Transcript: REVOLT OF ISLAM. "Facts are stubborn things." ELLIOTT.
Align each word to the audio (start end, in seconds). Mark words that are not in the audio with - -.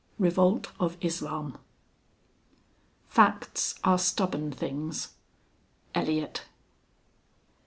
REVOLT 0.17 0.71
OF 0.79 0.97
ISLAM. 1.03 1.59
"Facts 3.07 3.75
are 3.83 3.99
stubborn 3.99 4.51
things." 4.51 5.13
ELLIOTT. 5.93 6.41